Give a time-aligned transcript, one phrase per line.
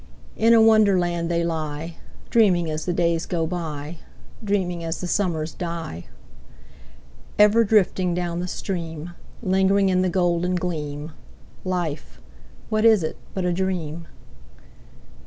[0.35, 1.97] In a Wonderland they lie,
[2.31, 3.99] Dreaming as the days go by,
[4.43, 6.05] Dreaming as the summers die:
[7.37, 9.11] Ever drifting down the stream—
[9.43, 11.11] Lingering in the golden gleam—
[11.63, 12.19] Life,
[12.69, 14.07] what is it but a dream?